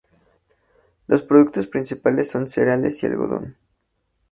Los 1.05 1.21
productos 1.21 1.67
principales 1.67 2.31
son 2.31 2.49
cereales, 2.49 3.03
y 3.03 3.05
algodón. 3.05 3.55